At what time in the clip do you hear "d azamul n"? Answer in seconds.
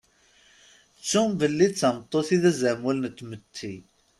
2.41-3.13